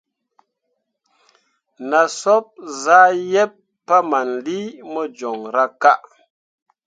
[1.89, 2.45] Na soɓ
[2.81, 3.51] zah yeb
[3.87, 5.91] pahmanlii mo joŋra ka.